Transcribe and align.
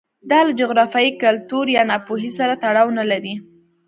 دا 0.29 0.39
له 0.47 0.51
جغرافیې، 0.59 1.17
کلتور 1.23 1.65
یا 1.77 1.81
ناپوهۍ 1.91 2.29
سره 2.39 2.53
تړاو 2.63 2.89
نه 2.97 3.03
لري 3.11 3.33